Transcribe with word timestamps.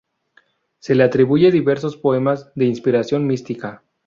Se 0.79 0.95
le 0.95 1.03
atribuyen 1.03 1.51
diversos 1.51 1.95
poemas 1.95 2.51
de 2.55 2.65
inspiración 2.65 3.27
mística. 3.27 3.83